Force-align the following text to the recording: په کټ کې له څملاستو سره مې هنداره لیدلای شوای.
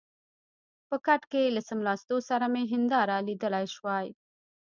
په 0.87 0.95
کټ 1.07 1.21
کې 1.31 1.53
له 1.55 1.61
څملاستو 1.67 2.17
سره 2.29 2.45
مې 2.53 2.63
هنداره 2.71 3.15
لیدلای 3.27 3.65
شوای. 3.75 4.07